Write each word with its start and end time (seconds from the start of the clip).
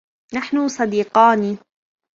نحن 0.33 0.67
صديقان. 0.67 1.57